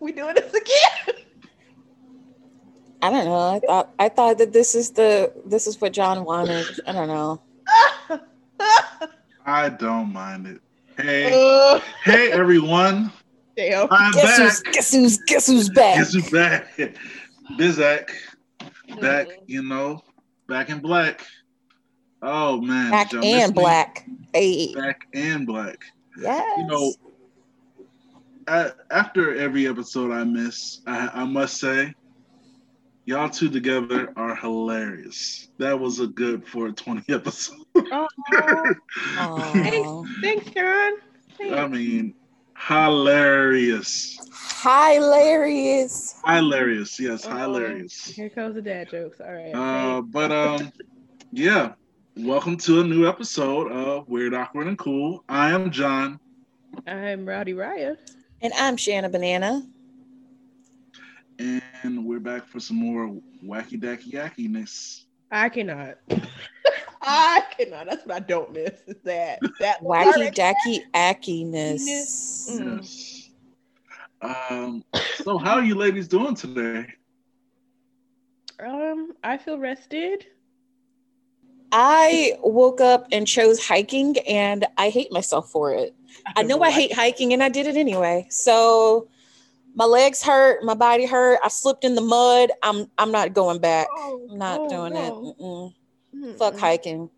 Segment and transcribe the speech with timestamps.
[0.00, 1.22] we doing this again.
[3.02, 3.38] I don't know.
[3.54, 6.66] I thought I thought that this is the this is what John wanted.
[6.86, 7.40] I don't know.
[9.46, 10.60] I don't mind it.
[10.96, 13.12] Hey, Uh, hey everyone.
[13.56, 13.86] damn.
[13.90, 14.38] I'm Guess back.
[14.40, 15.96] who's guess who's guess who's back?
[15.96, 16.66] Guess who's back?
[17.58, 18.10] Bizak.
[19.00, 19.36] Back, Mhm.
[19.46, 20.02] you know,
[20.48, 21.24] back in black.
[22.20, 22.90] Oh man.
[22.90, 23.62] Black y'all and me?
[23.62, 24.06] black.
[24.32, 24.74] Hey.
[24.74, 25.78] Back and black.
[26.20, 26.58] Yes.
[26.58, 26.92] You know,
[28.48, 31.92] I, after every episode I miss, I, I must say,
[33.04, 35.48] y'all two together are hilarious.
[35.58, 37.58] That was a good 420 episode.
[37.76, 40.04] Oh, Aw.
[40.22, 40.92] thanks, John.
[41.36, 41.56] Thanks.
[41.56, 42.14] I mean,
[42.56, 44.18] hilarious.
[44.62, 46.14] hilarious.
[46.24, 47.36] Hilarious, yes, Oh.
[47.36, 48.06] hilarious.
[48.06, 49.20] Here comes the dad jokes.
[49.20, 49.52] All right.
[49.54, 50.72] Uh, but um,
[51.32, 51.72] yeah.
[52.16, 55.22] Welcome to a new episode of Weird, Awkward, and Cool.
[55.28, 56.18] I am John,
[56.84, 57.96] I'm Rowdy Raya.
[58.40, 59.62] And I'm Shanna Banana.
[61.38, 63.08] and we're back for some more
[63.44, 65.04] wacky dacky yakkiness.
[65.30, 65.98] I cannot.
[67.02, 67.86] I cannot.
[67.86, 68.72] That's what I don't miss.
[68.86, 71.82] Is that that Wacky dacky ackiness.
[72.50, 72.76] Mm.
[72.76, 73.30] Yes.
[74.22, 74.84] Um.
[75.16, 76.86] So, how are you ladies doing today?
[78.60, 80.26] Um, I feel rested.
[81.72, 85.94] I woke up and chose hiking and I hate myself for it.
[86.36, 88.26] I know I hate hiking and I did it anyway.
[88.30, 89.08] So
[89.74, 91.40] my legs hurt, my body hurt.
[91.44, 92.50] I slipped in the mud.
[92.62, 93.88] I'm I'm not going back.
[93.90, 95.06] Oh, I'm not oh, doing no.
[95.06, 95.42] it.
[95.42, 95.74] Mm-mm.
[96.14, 96.38] Mm-mm.
[96.38, 97.10] Fuck hiking.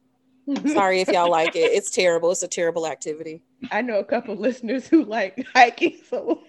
[0.72, 1.70] Sorry if y'all like it.
[1.72, 2.32] It's terrible.
[2.32, 3.42] It's a terrible activity.
[3.70, 6.42] I know a couple listeners who like hiking, so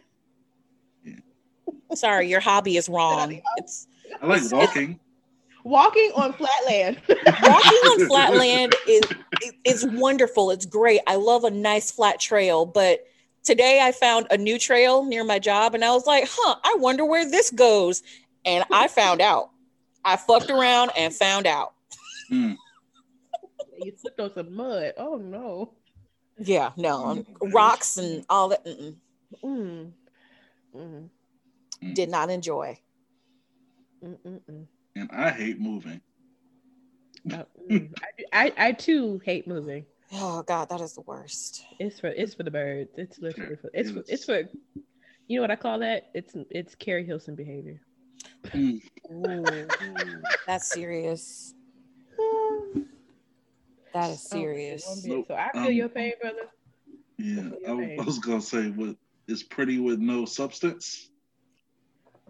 [1.94, 3.42] Sorry, your hobby is wrong.
[3.58, 3.88] It's
[4.22, 5.00] I like It's- walking.
[5.64, 7.02] Walking on flat land.
[7.08, 9.04] walking on flat land is
[9.66, 10.52] is wonderful.
[10.52, 11.02] It's great.
[11.08, 13.06] I love a nice flat trail, but
[13.44, 16.76] today I found a new trail near my job and I was like, "Huh, I
[16.80, 18.04] wonder where this goes."
[18.46, 19.52] And I found out.
[20.04, 21.74] I fucked around and found out.
[22.30, 22.54] Hmm.
[23.78, 24.94] you slipped on some mud.
[24.98, 25.74] Oh no.
[26.40, 28.96] Yeah, no, um, rocks and all that mm-mm,
[29.44, 29.92] Mm.
[30.76, 31.10] Mm.
[31.94, 32.80] did not enjoy.
[34.04, 34.66] Mm, mm, mm.
[34.96, 36.02] And I hate moving.
[37.32, 37.94] Uh, mm.
[38.34, 39.86] I, I I too hate moving.
[40.14, 41.64] Oh god, that is the worst.
[41.80, 42.90] It's for it's for the birds.
[42.98, 44.44] It's literally for it's for, it's for
[45.28, 46.10] you know what I call that?
[46.14, 47.82] It's it's Keri Hilson behavior.
[48.52, 48.78] Hmm.
[49.12, 49.68] Ooh,
[50.48, 51.54] that's serious.
[53.94, 54.86] That is Oh, serious.
[54.86, 55.10] one bit.
[55.10, 55.26] Nope.
[55.28, 56.50] So I feel Um, your pain, brother.
[57.18, 57.98] Yeah, Your I.
[58.00, 58.96] I was gonna say, what
[59.28, 61.10] is pretty with no substance?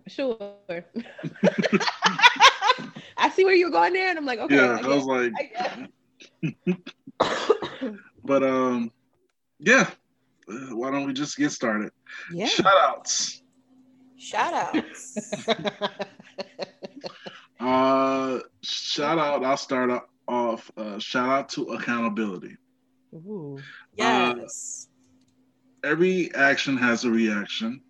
[0.07, 0.37] Sure.
[3.21, 4.55] I see where you're going there, and I'm like, okay.
[4.55, 5.87] yeah, I I was like, I
[6.41, 7.93] guess.
[8.23, 8.91] but um,
[9.59, 9.89] yeah.
[10.49, 11.91] Uh, Why don't we just get started?
[12.33, 12.47] Yeah.
[12.47, 13.43] Shout outs.
[14.17, 15.45] Shout outs.
[17.61, 19.43] Uh, shout out.
[19.43, 19.91] I'll start
[20.27, 20.71] off.
[20.75, 22.57] Uh, shout out to accountability.
[23.13, 23.59] Ooh.
[23.95, 24.87] Yes.
[25.83, 27.81] Every action has a reaction,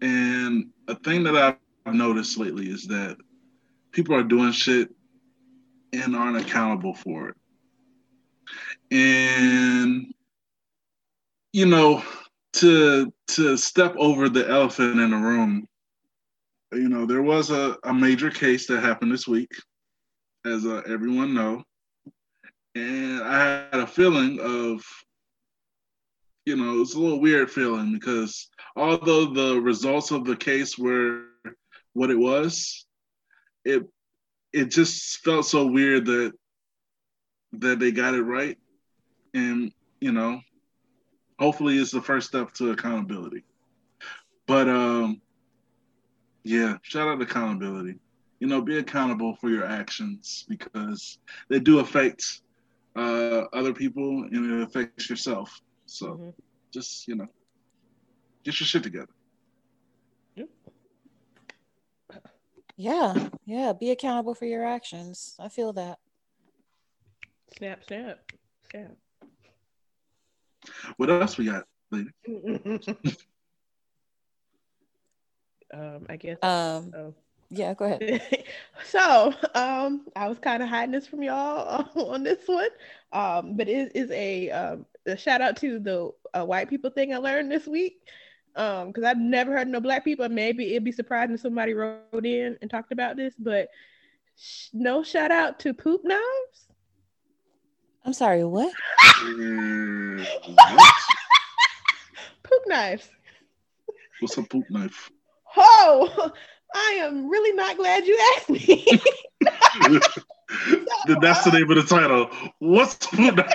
[0.00, 3.18] and a thing that I've noticed lately is that
[3.96, 4.90] people are doing shit
[5.94, 7.36] and aren't accountable for it.
[8.90, 10.12] And
[11.54, 12.02] you know,
[12.52, 15.66] to to step over the elephant in the room,
[16.72, 19.50] you know, there was a, a major case that happened this week,
[20.44, 21.64] as uh, everyone know,
[22.74, 23.38] and I
[23.72, 24.84] had a feeling of,
[26.44, 31.22] you know, it's a little weird feeling because although the results of the case were
[31.94, 32.86] what it was,
[33.66, 33.82] it
[34.52, 36.32] it just felt so weird that
[37.52, 38.58] that they got it right,
[39.34, 40.40] and you know,
[41.38, 43.44] hopefully it's the first step to accountability.
[44.46, 45.20] But um,
[46.44, 47.98] yeah, shout out to accountability.
[48.40, 52.42] You know, be accountable for your actions because they do affect
[52.94, 55.60] uh, other people and it affects yourself.
[55.86, 56.34] So Mhm.
[56.72, 57.28] just you know,
[58.44, 59.15] get your shit together.
[62.76, 63.28] Yeah.
[63.44, 63.72] Yeah.
[63.72, 65.36] Be accountable for your actions.
[65.38, 65.98] I feel that.
[67.56, 68.18] Snap, snap,
[68.70, 68.96] snap.
[70.96, 72.10] What else we got, lady?
[75.72, 76.38] um, I guess.
[76.42, 77.14] Um, oh.
[77.50, 78.22] yeah, go ahead.
[78.84, 82.68] so um i was kind of hiding this from y'all on this one
[83.12, 87.14] um but it is a um a shout out to the uh, white people thing
[87.14, 88.00] i learned this week
[88.56, 92.24] um because i've never heard no black people maybe it'd be surprising if somebody wrote
[92.24, 93.68] in and talked about this but
[94.36, 96.66] sh- no shout out to poop knives
[98.06, 98.72] I'm sorry, what?
[100.54, 100.94] What?
[102.44, 103.10] poop knives.
[104.20, 105.10] What's a poop knife?
[105.56, 106.30] Oh,
[106.74, 108.86] I am really not glad you asked me.
[111.08, 112.30] Then That's the name of the title.
[112.60, 113.52] What's poop knife?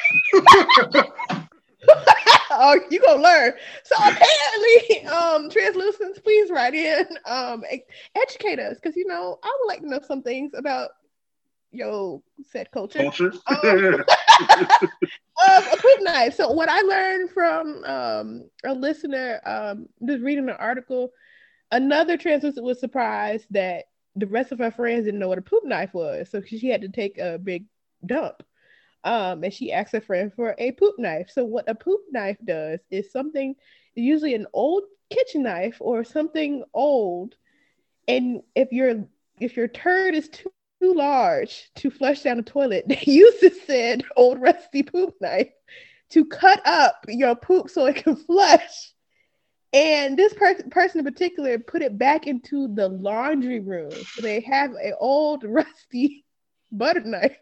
[2.62, 3.54] Oh, you gonna learn.
[3.84, 7.64] So apparently, um, translucents, please write in, um,
[8.16, 10.92] educate us, because you know I would like to know some things about
[11.72, 13.00] your set culture.
[13.00, 13.34] Culture?
[13.48, 13.60] Um,
[15.48, 16.36] um, a poop knife.
[16.36, 21.12] So what I learned from um, a listener, um, just reading an article,
[21.72, 23.86] another translucent was surprised that
[24.16, 26.82] the rest of her friends didn't know what a poop knife was, so she had
[26.82, 27.66] to take a big
[28.06, 28.44] dump.
[29.04, 31.30] Um, and she asked a friend for a poop knife.
[31.32, 33.56] So what a poop knife does is something,
[33.96, 37.36] usually an old kitchen knife or something old,
[38.08, 39.06] and if your
[39.40, 40.52] if your turd is too
[40.82, 45.52] too large to flush down the toilet, they use this said old rusty poop knife
[46.10, 48.94] to cut up your poop so it can flush.
[49.74, 54.06] And this per- person in particular put it back into the laundry room.
[54.14, 56.26] So they have an old rusty
[56.72, 57.38] butter knife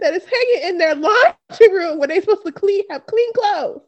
[0.00, 3.80] that is hanging in their laundry room where they're supposed to clean have clean clothes.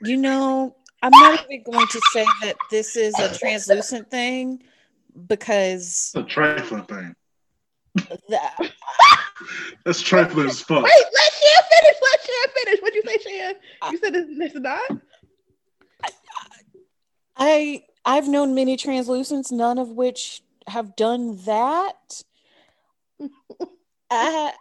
[0.00, 4.62] You know, I'm not even going to say that this is a translucent thing
[5.26, 7.14] because It's a trifling thing.
[8.28, 8.56] that,
[9.84, 10.84] That's trifling as fuck.
[10.84, 11.96] Wait, let Shan finish.
[12.02, 12.80] Let Shan finish.
[12.80, 13.54] What'd you say, Shan?
[13.92, 15.00] You said it's, it's not?
[17.36, 22.22] I I've known many translucents, none of which have done that.
[24.10, 24.52] I,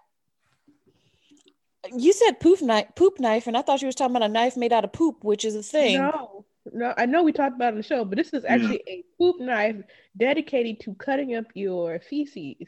[1.95, 4.57] you said poop knife, poop knife, and I thought you was talking about a knife
[4.57, 5.95] made out of poop, which is a thing.
[5.95, 8.83] No, no, I know we talked about it on the show, but this is actually
[8.85, 9.77] a poop knife
[10.17, 12.67] dedicated to cutting up your feces.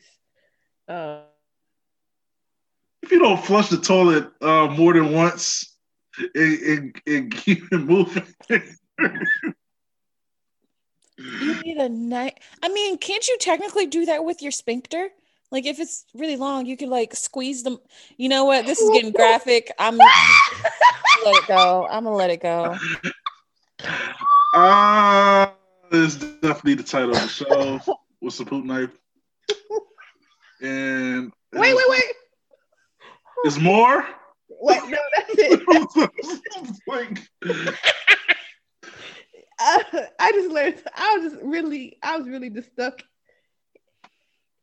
[0.87, 1.23] Uh,
[3.03, 5.75] If you don't flush the toilet uh, more than once
[6.33, 8.23] it and, and keep it moving,
[11.19, 12.33] You need a knife.
[12.63, 15.09] I mean, can't you technically do that with your sphincter?
[15.51, 17.79] Like if it's really long, you could like squeeze them.
[18.17, 18.65] You know what?
[18.65, 19.71] This is getting graphic.
[19.79, 19.97] I'm
[21.25, 21.87] let it go.
[21.89, 22.77] I'm gonna let it go.
[24.53, 25.53] ah,
[25.91, 27.79] this is definitely the title of the show.
[28.19, 28.91] What's the poop knife?
[30.61, 32.03] And wait, wait, wait.
[33.45, 34.05] Is more?
[34.49, 36.79] Wait, no, that's it.
[36.87, 37.29] like,
[39.59, 39.79] Uh,
[40.19, 40.81] I just learned.
[40.95, 43.01] I was just really, I was really just stuck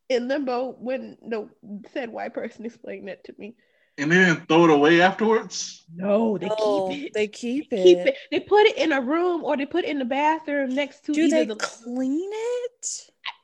[0.08, 1.48] in limbo when the
[1.92, 3.56] said white person explained that to me.
[3.98, 5.84] and they didn't throw it away afterwards.
[5.94, 7.14] No, they Oh, keep it.
[7.14, 7.82] they keep it.
[7.82, 8.16] keep it.
[8.30, 11.12] They put it in a room or they put it in the bathroom next to
[11.14, 11.56] Do they the.
[11.56, 12.86] clean it?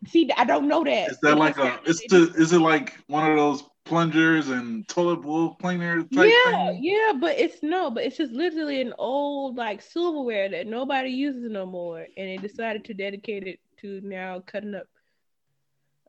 [0.09, 1.11] See, I don't know that.
[1.11, 1.81] Is that like a?
[1.85, 2.33] Is the?
[2.37, 6.05] Is it like one of those plungers and toilet bowl cleaners.
[6.15, 6.79] type yeah, thing?
[6.83, 11.51] yeah, but it's no, but it's just literally an old like silverware that nobody uses
[11.51, 14.87] no more, and they decided to dedicate it to now cutting up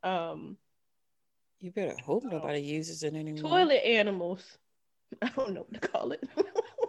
[0.08, 0.58] um
[1.60, 3.50] You better hope nobody uses it anymore.
[3.50, 4.58] toilet animals.
[5.22, 6.24] I don't know what to call it.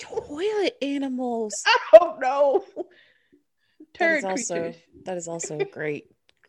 [0.01, 1.63] Toilet animals.
[1.67, 2.65] I don't know.
[2.77, 2.87] That
[3.95, 4.83] Turd is also creatures.
[5.05, 6.07] that is also great,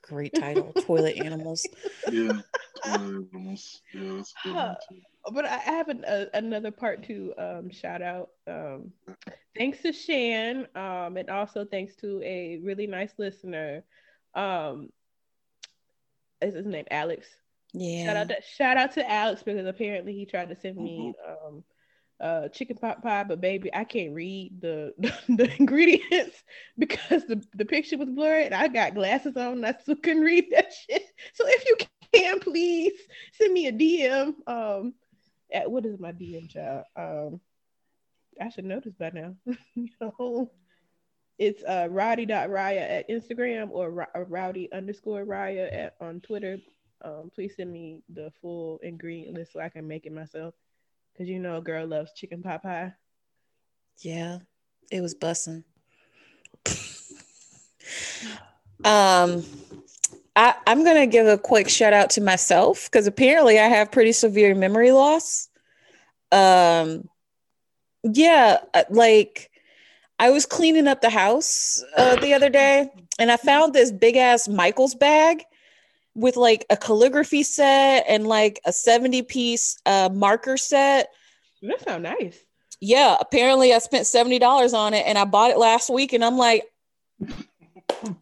[0.08, 0.72] great title.
[0.74, 1.66] Toilet animals.
[2.12, 2.42] Yeah.
[2.84, 3.82] toilet animals.
[3.94, 4.76] Yeah, that's good one.
[5.34, 8.30] But I I have an, a, another part to um, shout out.
[8.48, 8.92] Um,
[9.58, 13.84] thanks to Shan, um, and also thanks to a really nice listener.
[14.36, 14.90] Um,
[16.42, 17.28] is his name Alex?
[17.74, 18.06] Yeah.
[18.06, 21.64] Shout out to shout out to Alex because apparently he tried to send me um
[22.20, 24.94] uh chicken pot pie, but baby, I can't read the
[25.30, 26.44] the, ingredients
[26.78, 28.54] because the, the picture was blurred.
[28.54, 31.04] I got glasses on, and I still couldn't read that shit.
[31.34, 31.78] So if you
[32.14, 32.94] can, please
[33.34, 34.34] send me a DM.
[34.48, 34.94] Um,
[35.54, 36.86] at what is my DM child?
[36.96, 37.42] Um,
[38.42, 39.36] I should know this by now.
[39.76, 40.52] you know,
[41.38, 46.58] it's uh rowdy.raya at Instagram or Ro- rowdy underscore raya at on Twitter
[47.06, 50.54] um, please send me the full ingredient list so I can make it myself.
[51.18, 52.94] Cause you know, a girl loves chicken pot pie.
[54.00, 54.40] Yeah,
[54.92, 55.64] it was bussing.
[58.84, 59.44] um,
[60.36, 64.12] I, I'm gonna give a quick shout out to myself because apparently I have pretty
[64.12, 65.48] severe memory loss.
[66.34, 67.08] Um,
[68.04, 69.50] yeah, uh, like
[70.20, 74.18] I was cleaning up the house uh, the other day and I found this big
[74.18, 75.44] ass Michaels bag
[76.16, 81.10] with like a calligraphy set and like a 70 piece uh, marker set
[81.62, 82.38] That sounds nice.
[82.80, 86.38] yeah, apparently I spent $70 on it and I bought it last week and I'm
[86.38, 86.64] like,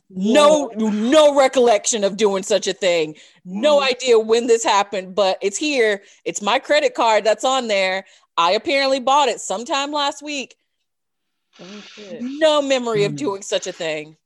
[0.09, 3.15] No, no recollection of doing such a thing.
[3.45, 3.89] No Mm.
[3.91, 6.03] idea when this happened, but it's here.
[6.25, 8.05] It's my credit card that's on there.
[8.37, 10.55] I apparently bought it sometime last week.
[11.59, 12.21] Oh shit.
[12.21, 13.17] No memory of Mm.
[13.17, 14.17] doing such a thing.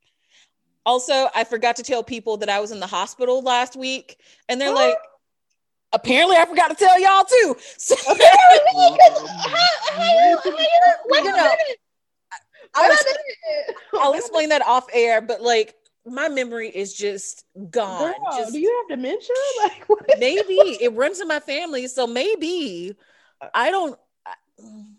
[0.88, 4.60] Also, I forgot to tell people that I was in the hospital last week, and
[4.62, 4.96] they're like,
[5.92, 7.58] apparently, I forgot to tell y'all too.
[7.78, 8.98] So, How- how-
[9.92, 10.42] how-
[11.10, 11.56] Wait You know.
[12.74, 13.78] I'll, Wait ex- a minute.
[13.96, 15.76] I'll explain that off air, but like,
[16.06, 18.14] my memory is just gone.
[18.14, 19.36] Girl, just do you have dementia?
[19.64, 22.96] Like what is maybe it runs in my family, so maybe
[23.54, 24.00] I don't.
[24.26, 24.94] I- mm.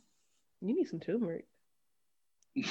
[0.61, 1.47] You need some turmeric.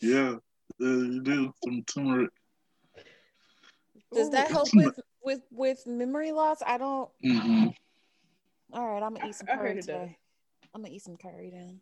[0.00, 0.36] Yeah,
[0.78, 2.30] you do some turmeric.
[4.12, 6.58] Does that help with with with memory loss?
[6.66, 7.08] I don't.
[7.22, 7.66] hmm
[8.72, 10.18] All right, I'm gonna eat some curry today.
[10.74, 11.80] I'm gonna eat some curry then.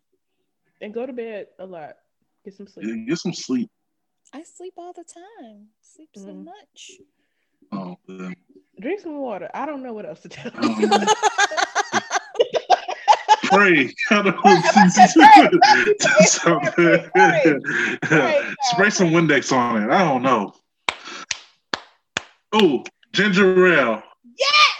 [0.81, 1.95] And go to bed a lot.
[2.45, 2.87] Get some sleep.
[2.87, 3.69] Yeah, get some sleep.
[4.33, 5.67] I sleep all the time.
[5.81, 6.45] Sleep so Mhm.
[6.45, 6.91] much.
[7.71, 8.35] Oh, then.
[8.79, 9.49] Drink some water.
[9.53, 10.87] I don't know what else to tell you.
[10.87, 11.05] know.
[13.53, 13.93] Pray.
[14.11, 14.37] I don't
[16.75, 17.55] Pray, pray,
[18.01, 18.53] pray.
[18.63, 19.89] Spray some Windex on it.
[19.89, 20.53] I don't know.
[22.51, 22.83] Oh,
[23.13, 24.03] ginger ale.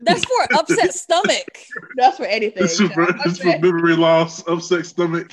[0.01, 1.57] That's for upset stomach.
[1.97, 2.63] That's for anything.
[2.63, 2.89] It's for,
[3.25, 5.31] it's for memory loss, upset stomach.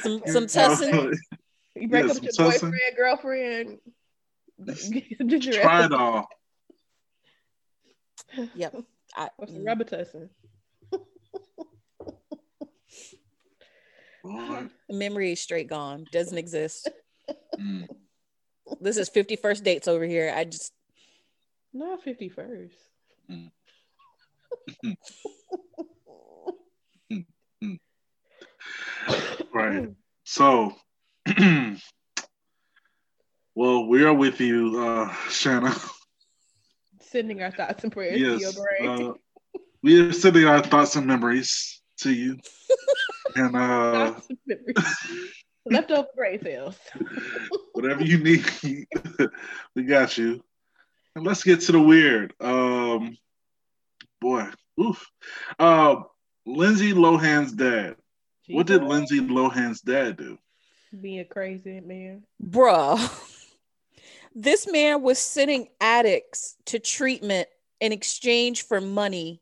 [0.00, 1.14] Some some tussin.
[1.76, 2.70] You break Yeah, up with your tussin.
[2.72, 3.78] boyfriend, girlfriend.
[5.52, 6.28] Try it all.
[8.54, 8.76] Yep.
[9.16, 9.66] I, Or some mm.
[9.66, 10.28] Robitussin.
[14.22, 14.66] Boy.
[14.90, 16.04] memory is straight gone.
[16.12, 16.88] Doesn't exist.
[17.58, 17.88] Mm.
[18.80, 20.32] This is 51st dates over here.
[20.34, 20.72] I just
[21.72, 22.70] Not 51st.
[29.52, 29.88] Right.
[30.24, 30.72] So,
[33.54, 35.74] well, we are with you, uh, Shanna.
[37.10, 38.58] Sending our thoughts and prayers to your Yes.
[38.58, 38.88] brain.
[39.10, 39.12] Uh,
[39.82, 42.38] we are sending our thoughts and memories to you.
[43.36, 44.96] And uh, Thoughts and memories.
[45.64, 46.76] Leftover brain cells.
[47.74, 48.44] whatever you need,
[49.76, 50.42] we got you.
[51.14, 52.32] And let's get to the weird.
[52.40, 53.16] Um,
[54.20, 54.46] boy,
[54.80, 55.06] oof.
[55.58, 56.02] Uh,
[56.46, 57.96] Lindsay Lohan's dad.
[58.48, 60.38] What did Lindsay Lohan's dad do?
[61.00, 62.24] Being a crazy man.
[62.42, 62.98] bruh.
[64.34, 67.48] This man was sending addicts to treatment
[67.80, 69.40] in exchange for money,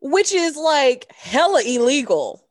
[0.00, 2.46] which is like hella illegal.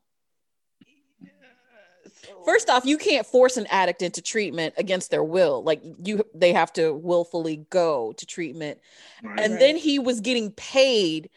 [2.44, 5.64] First off, you can't force an addict into treatment against their will.
[5.64, 8.80] Like you they have to willfully go to treatment.
[9.24, 9.40] Right.
[9.40, 9.60] And Right.
[9.60, 11.30] then he was getting paid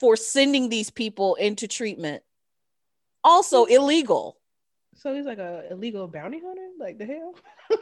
[0.00, 2.22] for sending these people into treatment.
[3.22, 4.38] Also illegal.
[4.96, 6.68] So he's like a illegal bounty hunter?
[6.78, 7.34] Like the hell?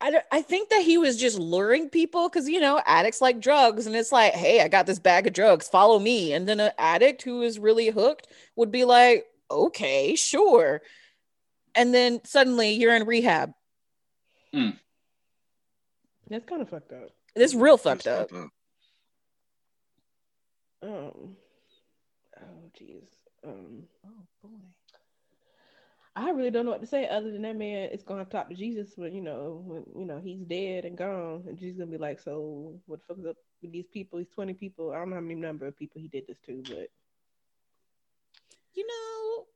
[0.00, 3.40] I, don't- I think that he was just luring people because you know addicts like
[3.40, 6.32] drugs and it's like hey i got this bag of drugs follow me.
[6.32, 8.26] And then an addict who is really hooked
[8.56, 10.80] would be like okay sure.
[11.74, 13.52] And then suddenly you're in rehab.
[16.28, 17.10] That's kind of fucked up.
[17.36, 18.50] this real fucked That's up.
[20.82, 21.36] Um,
[22.40, 23.04] oh jeez.
[23.44, 23.89] Um, boy
[26.20, 28.54] I really don't know what to say other than that man is gonna talk to
[28.54, 31.98] Jesus when you know when you know he's dead and gone, and Jesus gonna be
[31.98, 34.18] like, so what the fuck is up with these people?
[34.18, 34.92] These twenty people.
[34.92, 36.90] I don't know how many number of people he did this to, but
[38.74, 39.46] you know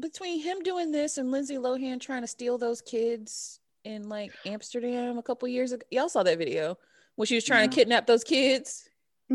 [0.00, 5.18] between him doing this and lindsay lohan trying to steal those kids in like amsterdam
[5.18, 6.76] a couple years ago y'all saw that video
[7.16, 8.88] when she was trying to kidnap those kids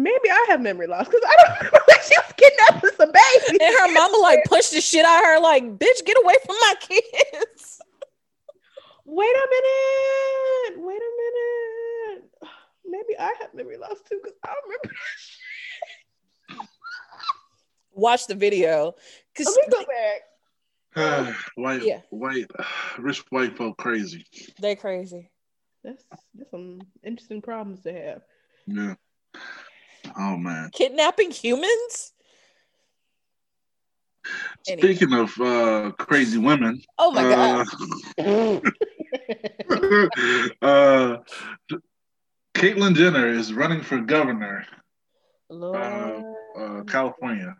[0.03, 3.59] maybe I have memory loss because I don't remember she was kidnapping some babies.
[3.61, 6.55] and her mama like pushed the shit out of her like bitch get away from
[6.61, 7.81] my kids
[9.09, 10.85] Wait a minute.
[10.85, 11.11] Wait a
[12.19, 12.29] minute.
[12.85, 14.89] Maybe I have memory loss too because I don't remember.
[17.93, 18.93] watch the video
[19.33, 19.85] because Let me go
[21.15, 21.35] back.
[21.55, 22.01] white, Yeah.
[22.09, 22.47] white,
[22.99, 24.25] rich white folk crazy.
[24.59, 25.31] they crazy
[25.85, 26.03] That's
[26.35, 28.21] that's some interesting problems to have.
[28.65, 28.95] Yeah.
[30.17, 30.69] Oh man.
[30.73, 32.13] kidnapping humans
[34.67, 34.93] Anyway.
[34.93, 37.67] Speaking of uh, crazy women, oh my god
[38.19, 38.59] uh,
[40.61, 41.17] uh,
[42.53, 44.65] Caitlyn Jenner is running for governor,
[45.49, 46.25] Lord.
[46.57, 47.55] uh, California.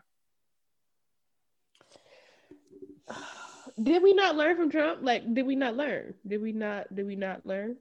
[3.81, 4.99] Did we not learn from Trump?
[5.03, 6.15] Like, did we not learn?
[6.27, 6.93] Did we not?
[6.93, 7.77] Did we not learn?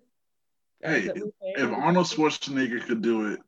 [0.82, 1.72] Hey, that what we're If?
[1.72, 3.40] Arnold Schwarzenegger could do it,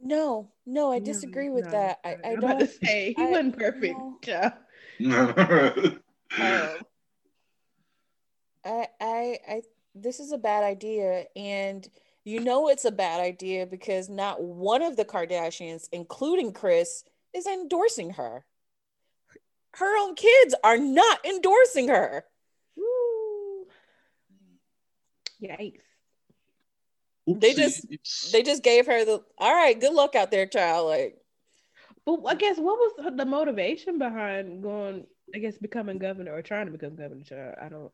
[0.00, 1.98] No, no, I disagree no, with no, that.
[2.04, 3.98] I, I don't say he I, wasn't perfect.
[5.00, 5.34] No.
[5.36, 6.00] um,
[8.64, 9.62] I, I, I,
[9.94, 11.88] this is a bad idea, and
[12.24, 17.46] you know it's a bad idea because not one of the Kardashians, including Kris, is
[17.46, 18.44] endorsing her.
[19.74, 22.24] Her own kids are not endorsing her.
[22.76, 23.66] Woo.
[25.42, 25.80] Yikes.
[27.28, 27.40] Oopsie.
[27.40, 30.88] They just they just gave her the all right, good luck out there, child.
[30.88, 31.18] Like
[32.06, 36.66] but I guess what was the motivation behind going, I guess becoming governor or trying
[36.66, 37.22] to become governor?
[37.22, 37.54] Child?
[37.60, 37.92] I don't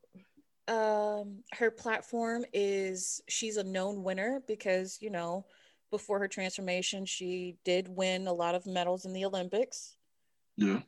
[0.69, 5.45] um her platform is she's a known winner because you know
[5.91, 9.97] before her transformation she did win a lot of medals in the olympics
[10.57, 10.81] yeah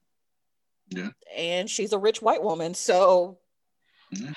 [0.89, 3.39] yeah and she's a rich white woman so
[4.11, 4.33] yeah.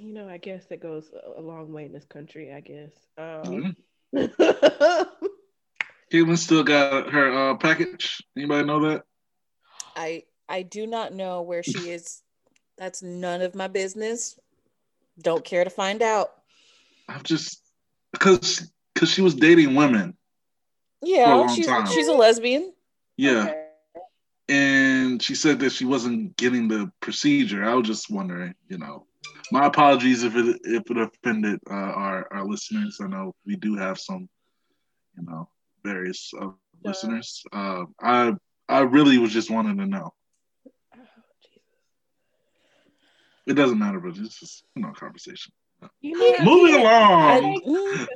[0.00, 3.76] You know i guess that goes a long way in this country i guess um
[4.12, 5.04] yeah.
[6.12, 8.22] Caitlyn still got her uh, package.
[8.36, 9.04] Anybody know that?
[9.96, 12.20] I I do not know where she is
[12.76, 14.38] that's none of my business.
[15.20, 16.32] Don't care to find out.
[17.08, 17.62] I'm just
[18.12, 20.16] because because she was dating women.
[21.00, 21.86] Yeah, she's time.
[21.86, 22.72] she's a lesbian.
[23.16, 23.44] Yeah.
[23.44, 23.58] Okay.
[24.48, 27.64] And she said that she wasn't getting the procedure.
[27.64, 29.06] I was just wondering, you know.
[29.50, 32.98] My apologies if it if it offended uh, our our listeners.
[33.02, 34.28] I know we do have some,
[35.16, 35.48] you know,
[35.84, 36.48] various uh,
[36.84, 37.42] listeners.
[37.52, 38.34] Uh, I
[38.68, 40.12] I really was just wanting to know.
[43.46, 45.52] It doesn't matter, but it's just you know conversation.
[46.02, 47.60] Moving along,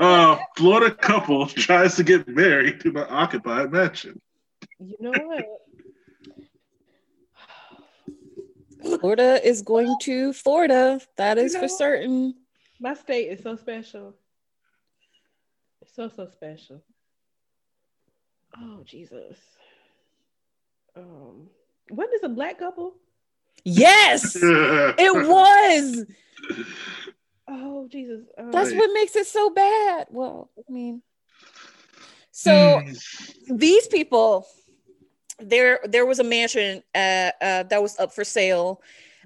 [0.01, 4.21] uh, Florida couple tries to get married to an occupied mansion.
[4.79, 5.47] You know what?
[8.87, 11.01] Florida is going to Florida.
[11.17, 12.35] That is you know, for certain.
[12.81, 14.15] My state is so special.
[15.95, 16.83] So so special.
[18.57, 19.39] Oh Jesus.
[20.97, 21.49] Um,
[21.91, 22.95] when is a black couple?
[23.65, 26.05] Yes, it was.
[27.49, 28.23] Oh Jesus!
[28.39, 30.07] Oh, That's what makes it so bad.
[30.11, 31.03] Well, I mean,
[32.33, 32.83] so
[33.49, 34.47] these people,
[35.39, 38.81] there there was a mansion uh, uh, that was up for sale.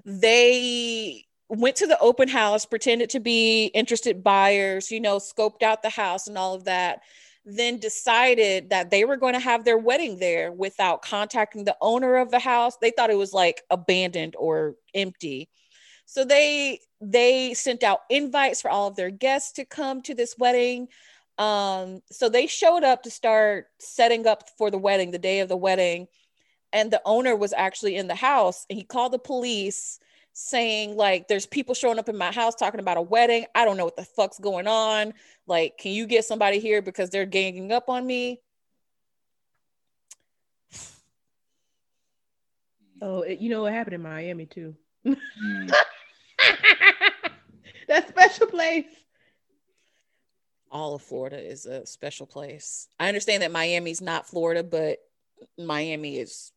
[0.05, 5.83] They went to the open house, pretended to be interested buyers, you know, scoped out
[5.83, 7.01] the house and all of that
[7.45, 12.17] then decided that they were going to have their wedding there without contacting the owner
[12.17, 12.77] of the house.
[12.77, 15.49] They thought it was like abandoned or empty.
[16.05, 20.35] So they they sent out invites for all of their guests to come to this
[20.37, 20.87] wedding.
[21.41, 25.49] Um, so they showed up to start setting up for the wedding, the day of
[25.49, 26.07] the wedding,
[26.71, 29.99] and the owner was actually in the house and he called the police
[30.33, 33.47] saying like there's people showing up in my house talking about a wedding.
[33.55, 35.15] I don't know what the fuck's going on.
[35.47, 38.39] Like, can you get somebody here because they're ganging up on me?
[43.01, 44.75] Oh, it, you know what happened in Miami too.
[45.07, 45.17] Mm.
[47.87, 48.85] that special place.
[50.71, 52.87] All of Florida is a special place.
[52.99, 54.99] I understand that Miami's not Florida, but
[55.57, 56.53] Miami is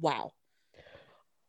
[0.00, 0.32] wow.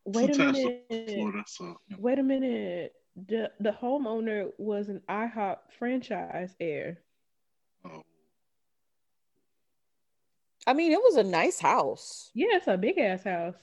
[0.05, 0.85] Wait a minute.
[0.89, 1.97] Florida, so, yeah.
[1.99, 2.93] Wait a minute.
[3.27, 6.99] The the homeowner was an IHOP franchise heir.
[7.85, 8.03] Oh.
[10.65, 12.31] I mean, it was a nice house.
[12.33, 13.55] Yeah, it's a big ass house.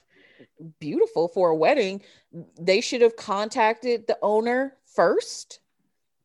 [0.79, 2.01] Beautiful for a wedding.
[2.59, 5.59] They should have contacted the owner first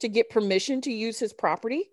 [0.01, 1.91] to get permission to use his property.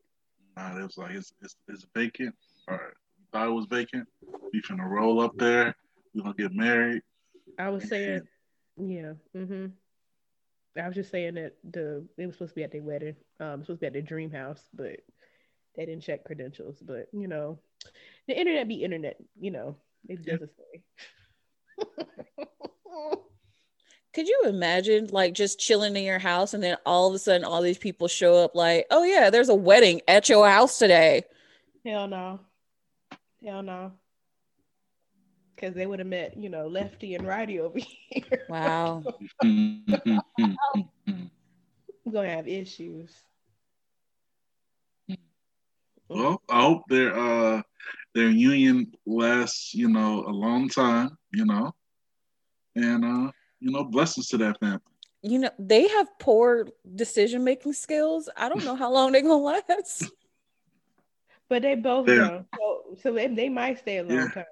[0.55, 2.33] Nah, it was like it's, it's, it's vacant.
[2.67, 2.93] All right,
[3.31, 4.07] thought it was vacant.
[4.53, 5.75] We finna roll up there.
[6.13, 7.03] We gonna get married.
[7.59, 8.21] I was saying,
[8.77, 9.13] yeah.
[9.35, 9.67] Mm-hmm.
[10.81, 13.15] I was just saying that the it was supposed to be at their wedding.
[13.39, 14.97] Um, supposed to be at their dream house, but
[15.75, 16.77] they didn't check credentials.
[16.81, 17.59] But you know,
[18.27, 19.17] the internet be internet.
[19.39, 19.75] You know,
[20.07, 20.81] it doesn't say.
[24.17, 27.43] Could you imagine like just chilling in your house and then all of a sudden
[27.43, 31.21] all these people show up like, oh yeah, there's a wedding at your house today?
[31.85, 32.39] Hell no.
[33.43, 33.91] Hell no
[35.55, 37.77] because they would have met, you know, lefty and righty over
[38.09, 38.45] here.
[38.49, 39.03] Wow.
[39.43, 39.43] We're
[42.11, 43.11] gonna have issues.
[46.09, 47.61] Well, I hope their uh
[48.15, 51.75] their union lasts, you know, a long time, you know,
[52.75, 54.79] and uh, you know, blessings to that family.
[55.21, 58.29] You know, they have poor decision making skills.
[58.37, 60.05] I don't know how long they're gonna last.
[61.49, 62.15] But they both yeah.
[62.15, 64.27] know, so, so they, they might stay a long yeah.
[64.27, 64.43] time.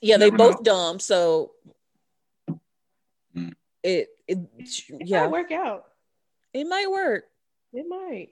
[0.00, 0.62] Yeah, they both know.
[0.62, 0.98] dumb.
[0.98, 1.52] So
[3.36, 3.52] mm.
[3.82, 5.84] it, it, it yeah work out.
[6.54, 7.24] It might work.
[7.74, 8.30] It might.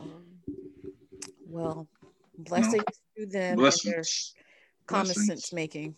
[0.00, 0.24] Um,
[1.46, 1.86] well,
[2.38, 2.84] blessings
[3.16, 4.34] to them and their Blessings.
[4.86, 5.96] common sense making.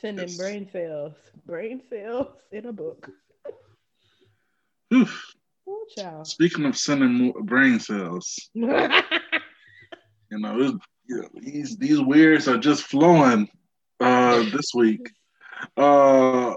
[0.00, 0.36] Sending Yes.
[0.36, 1.14] brain cells,
[1.46, 3.10] brain cells in a book.
[5.66, 6.26] Oh, child.
[6.26, 8.66] Speaking of sending more brain cells, you
[10.38, 10.78] know,
[11.08, 13.48] you know, these these weirds are just flowing
[14.00, 15.10] uh, this week.
[15.76, 16.54] Uh,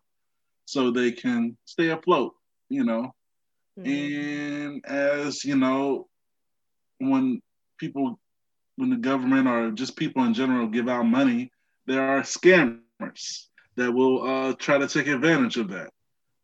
[0.64, 2.34] so they can stay afloat.
[2.68, 3.14] You know,
[3.84, 6.08] and as you know,
[6.98, 7.40] when
[7.78, 8.18] people,
[8.74, 11.52] when the government or just people in general give out money,
[11.86, 13.46] there are scammers
[13.76, 15.90] that will uh, try to take advantage of that.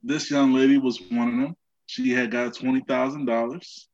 [0.04, 1.56] This young lady was one of them.
[1.86, 3.88] She had got twenty thousand dollars.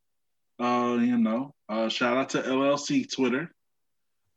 [0.61, 3.53] Uh, you know, uh, shout out to LLC Twitter.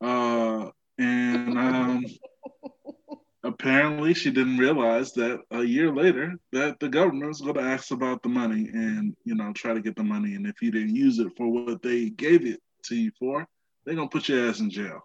[0.00, 2.04] Uh, and um,
[3.44, 7.90] apparently she didn't realize that a year later that the government was going to ask
[7.90, 10.94] about the money and you know try to get the money and if you didn't
[10.94, 13.46] use it for what they gave it to you for
[13.84, 15.00] they're going to put your ass in jail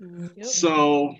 [0.00, 0.44] Yep.
[0.46, 1.14] so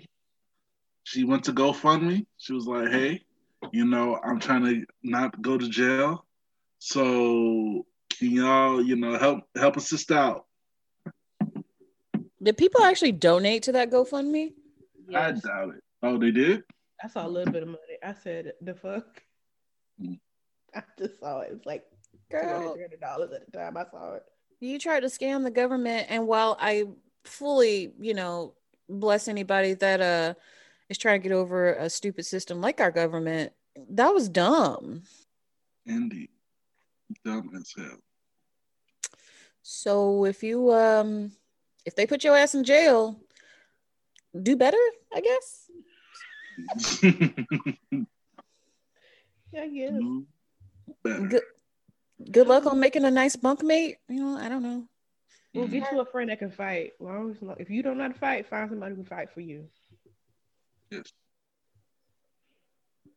[1.03, 2.25] she went to GoFundMe.
[2.37, 3.23] She was like, "Hey,
[3.71, 6.25] you know, I'm trying to not go to jail,
[6.77, 7.85] so
[8.17, 10.45] can y'all, you know, help help a sister out?"
[12.41, 14.53] Did people actually donate to that GoFundMe?
[15.13, 15.83] I doubt it.
[16.01, 16.63] Oh, they did.
[17.03, 17.97] I saw a little bit of money.
[18.03, 19.21] I said, the fuck?
[20.01, 20.19] Mm.
[20.75, 21.51] I just saw it.
[21.53, 21.83] It's like
[22.29, 24.23] Girl, $200 at the time I saw it.
[24.59, 26.85] you tried to scam the government, and while I
[27.23, 28.53] fully, you know,
[28.87, 30.33] bless anybody that uh
[30.89, 33.51] is trying to get over a stupid system like our government,
[33.91, 35.03] that was dumb.
[35.85, 36.29] Indeed,
[37.25, 37.97] dumb as hell.
[39.63, 41.31] So if you um
[41.89, 43.19] if they put your ass in jail,
[44.39, 44.77] do better,
[45.11, 45.71] I guess.
[49.51, 49.89] Yeah, I guess.
[49.89, 50.27] Do
[51.03, 51.27] better.
[51.27, 51.43] Good
[52.31, 53.95] good luck on making a nice bunkmate.
[54.07, 54.85] You know, I don't know.
[55.55, 56.91] Well, get you a friend that can fight.
[56.99, 59.41] Long as, if you don't know how to fight, find somebody who can fight for
[59.41, 59.65] you.
[60.91, 61.11] Yes.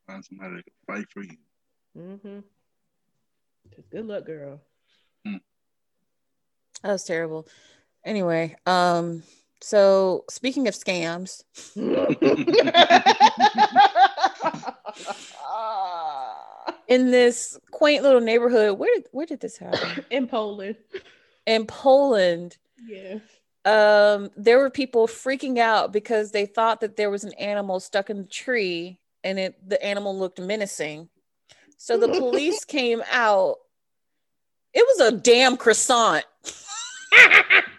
[0.07, 1.37] Find somebody that can fight for you.
[1.99, 2.39] Mm-hmm.
[3.91, 4.63] Good luck, girl.
[5.25, 7.47] That was terrible.
[8.05, 9.23] Anyway, um,
[9.61, 11.43] so speaking of scams,
[16.89, 20.05] in this quaint little neighborhood, where did where did this happen?
[20.11, 20.77] In Poland.
[21.47, 23.19] In Poland, Yeah.
[23.65, 28.11] um, there were people freaking out because they thought that there was an animal stuck
[28.11, 31.09] in the tree and it the animal looked menacing.
[31.79, 33.57] So the police came out.
[34.75, 36.25] It was a damn croissant.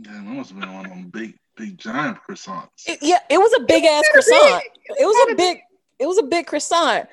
[0.00, 2.86] Damn, that must have been one of them big, big giant croissants.
[2.86, 4.64] It- yeah, it was a big ass croissant.
[4.98, 5.58] It was a big,
[5.98, 7.08] it was a big croissant.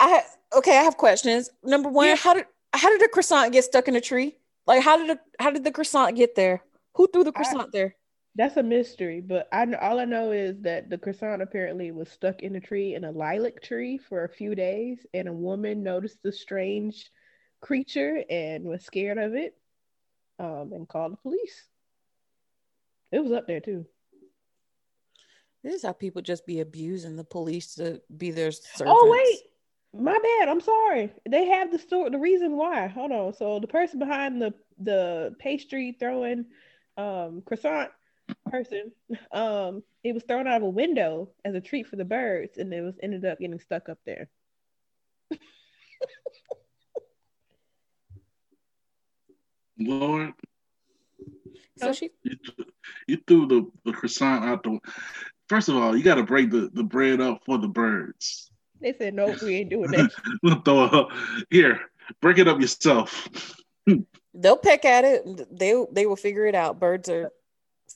[0.00, 1.50] I ha- okay, I have questions.
[1.62, 2.16] Number one, Yeah.
[2.16, 4.36] how did how did the croissant get stuck in a tree?
[4.66, 6.62] Like how did the how did the croissant get there?
[6.94, 7.94] Who threw the croissant there?
[8.36, 12.42] That's a mystery, but I all I know is that the croissant apparently was stuck
[12.42, 16.18] in a tree in a lilac tree for a few days, and a woman noticed
[16.22, 17.10] the strange
[17.60, 19.56] creature and was scared of it,
[20.38, 21.66] um, and called the police.
[23.12, 23.86] It was up there too.
[25.62, 28.82] This is how people just be abusing the police to be their servants.
[28.86, 30.48] Oh wait, my bad.
[30.48, 31.12] I'm sorry.
[31.28, 32.10] They have the story.
[32.10, 32.86] The reason why.
[32.88, 33.32] Hold on.
[33.34, 36.46] So the person behind the the pastry throwing
[36.96, 37.90] um, croissant
[38.50, 38.92] person,
[39.32, 42.72] um, it was thrown out of a window as a treat for the birds, and
[42.74, 44.28] it was ended up getting stuck up there.
[49.84, 50.32] Lord,
[51.78, 52.68] So she you, th-
[53.06, 54.78] you threw the, the croissant out the.
[55.48, 58.50] First of all, you got to break the, the bread up for the birds.
[58.80, 60.10] They said, "Nope, we ain't doing that."
[60.42, 61.10] We'll throw it up.
[61.50, 61.80] Here,
[62.20, 63.28] break it up yourself.
[64.34, 65.24] they'll peck at it.
[65.56, 66.80] They they will figure it out.
[66.80, 67.30] Birds are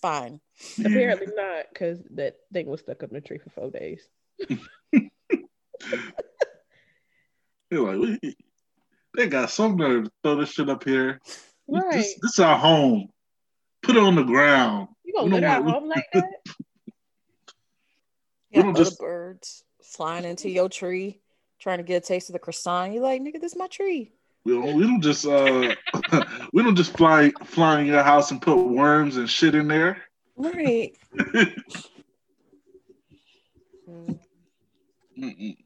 [0.00, 0.40] fine.
[0.78, 4.02] Apparently not, because that thing was stuck up in the tree for four days.
[7.70, 8.36] They're like, we,
[9.16, 11.20] they got some nerve to throw this shit up here.
[11.68, 11.92] Right?
[11.92, 13.08] This, this is our home.
[13.82, 14.88] Put it on the ground.
[15.04, 16.24] you gonna we let our home like that?
[18.50, 21.20] Yeah, don't other just- birds flying into your tree,
[21.58, 22.92] trying to get a taste of the croissant.
[22.92, 24.12] You like, nigga, this my tree.
[24.44, 25.74] We don't, we don't just uh
[26.52, 30.02] we don't just fly fly in your house and put worms and shit in there.
[30.36, 30.92] Right.
[33.88, 34.18] Mm.
[35.18, 35.56] Mm-mm.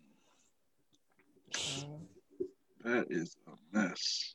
[2.84, 4.34] That is a mess.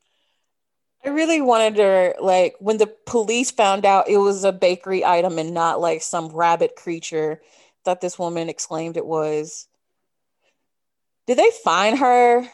[1.07, 5.39] I really wanted to like when the police found out it was a bakery item
[5.39, 7.39] and not like some rabbit creature
[7.85, 9.69] that this woman exclaimed it was.
[11.25, 12.45] Did they find her?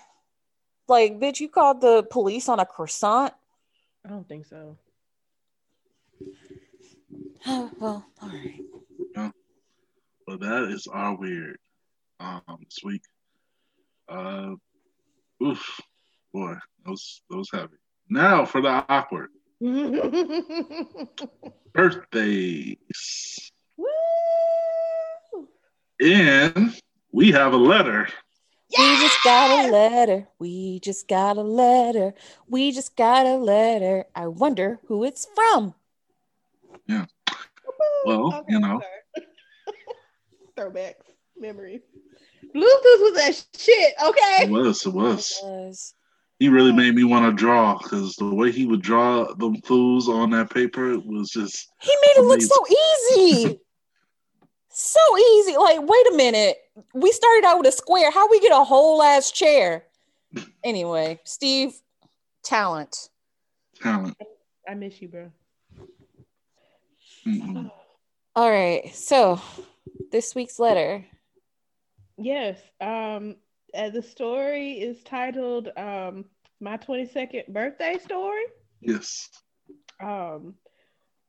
[0.87, 3.33] Like, bitch, you called the police on a croissant?
[4.05, 4.77] I don't think so.
[7.47, 9.31] Oh, well, all right.
[10.27, 11.57] Well, that is our weird
[12.19, 13.01] um this week.
[14.07, 14.51] Uh,
[15.43, 15.81] oof,
[16.31, 16.53] boy,
[16.85, 17.77] those those heavy.
[18.09, 19.29] Now for the awkward
[21.73, 23.87] birthdays, Woo!
[26.01, 26.79] and
[27.11, 28.07] we have a letter.
[28.77, 30.27] We just got a letter.
[30.39, 32.13] We just got a letter.
[32.47, 34.05] We just got a letter.
[34.15, 35.75] I wonder who it's from.
[36.87, 37.05] Yeah.
[38.05, 38.81] Well, you know.
[40.57, 41.05] Throwbacks,
[41.37, 41.81] memories.
[42.53, 44.43] Blue's Clues was that shit, okay?
[44.43, 45.39] It was, it was.
[45.41, 45.93] It was.
[46.43, 50.09] He really made me want to draw because the way he would draw the clues
[50.09, 53.59] on that paper was just He made it look so easy.
[54.69, 55.55] so easy.
[55.55, 56.57] Like, wait a minute.
[56.93, 58.11] We started out with a square.
[58.11, 59.85] How we get a whole ass chair?
[60.65, 61.75] Anyway, Steve,
[62.43, 63.07] talent.
[63.81, 64.17] talent.
[64.67, 65.31] I miss you, bro.
[67.25, 67.71] Mm-mm.
[68.35, 68.93] All right.
[68.93, 69.39] So,
[70.11, 71.05] this week's letter.
[72.17, 72.59] Yes.
[72.81, 73.37] Um,
[73.73, 76.25] uh, the story is titled um,
[76.63, 78.43] "My 22nd Birthday Story."
[78.81, 79.29] Yes.
[80.01, 80.55] Um,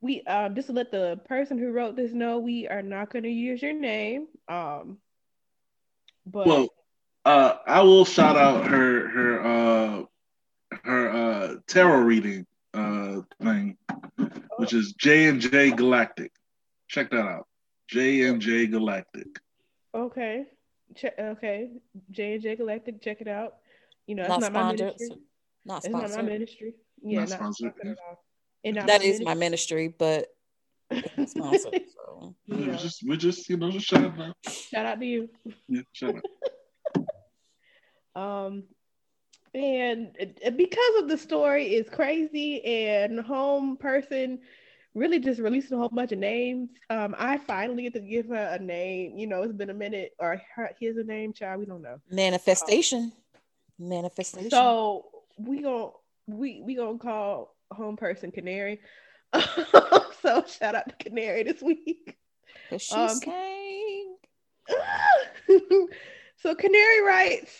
[0.01, 3.23] we um, just to let the person who wrote this know, we are not going
[3.23, 4.27] to use your name.
[4.47, 4.97] Um,
[6.25, 6.69] but Well,
[7.25, 10.03] uh, I will shout out her her uh
[10.83, 13.77] her uh tarot reading uh thing,
[14.57, 16.31] which is J and J Galactic.
[16.87, 17.47] Check that out.
[17.87, 19.39] J and J Galactic.
[19.93, 20.45] okay,
[20.95, 21.69] Che- okay,
[22.11, 23.55] J and J Galactic, check it out.
[24.07, 24.79] You know, it's Not not, my sponsored.
[24.87, 25.17] ministry.
[25.65, 26.73] Not It's not my ministry.
[27.01, 28.23] Yeah, Not not, sponsored, sponsored at all.
[28.63, 30.27] And not That my my ministry, but
[30.91, 31.81] it's sponsored.
[32.05, 32.35] So.
[32.45, 34.35] You We're just we're just you know just shout out.
[34.47, 35.29] shout out to you.
[35.67, 36.23] Yeah, shout out.
[38.15, 38.63] Um,
[39.53, 44.39] and it- it- because of the story is crazy and home person
[44.93, 46.69] really just releasing a whole bunch of names.
[46.89, 49.17] Um, I finally get to give her a name.
[49.17, 51.59] You know, it's been a minute, or her, here's a name, child.
[51.59, 51.97] We don't know.
[52.09, 53.11] Manifestation.
[53.79, 54.49] Manifestation.
[54.49, 55.05] So
[55.37, 55.89] we gonna
[56.27, 58.79] we we gonna call home person Canary.
[60.21, 62.17] so shout out to Canary this week.
[62.77, 64.15] she um, sang.
[66.37, 67.51] so Canary writes,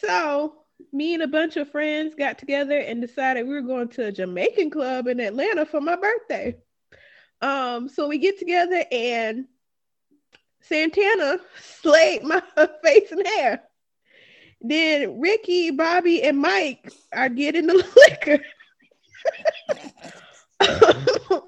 [0.00, 0.54] so
[0.92, 4.12] me and a bunch of friends got together and decided we were going to a
[4.12, 6.56] Jamaican club in Atlanta for my birthday.
[7.40, 9.46] Um, so we get together and
[10.62, 11.38] Santana
[11.82, 12.42] slayed my
[12.82, 13.62] face and hair.
[14.60, 17.74] Then Ricky, Bobby, and Mike are getting the
[18.08, 18.42] liquor.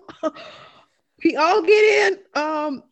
[1.24, 2.40] we all get in.
[2.40, 2.82] Um,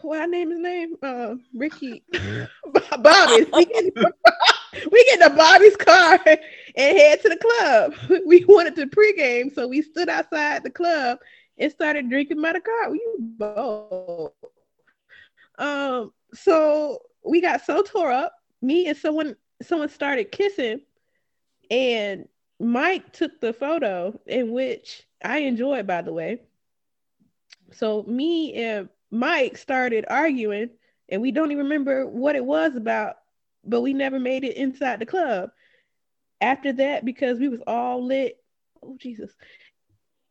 [0.00, 0.94] what I name his name?
[1.02, 2.02] Uh, Ricky,
[2.98, 3.46] Bobby.
[3.52, 3.84] We get,
[4.90, 7.94] we in Bobby's car and head to the club.
[8.26, 11.18] We wanted to pregame, so we stood outside the club
[11.58, 12.90] and started drinking by the car.
[12.90, 14.32] We both.
[15.58, 18.32] Um, so we got so tore up.
[18.64, 20.80] Me and someone someone started kissing,
[21.70, 22.26] and
[22.58, 26.40] Mike took the photo in which I enjoyed, by the way.
[27.72, 30.70] So me and Mike started arguing,
[31.10, 33.16] and we don't even remember what it was about,
[33.64, 35.50] but we never made it inside the club.
[36.40, 38.38] After that, because we was all lit.
[38.82, 39.30] Oh Jesus!